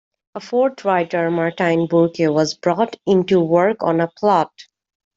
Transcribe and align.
A 0.33 0.39
fourth 0.39 0.83
writer, 0.83 1.29
Martyn 1.29 1.85
Burke, 1.85 2.17
was 2.21 2.55
brought 2.55 2.95
in 3.05 3.23
to 3.27 3.39
work 3.39 3.83
on 3.83 3.97
the 3.99 4.09
plot. 4.17 4.49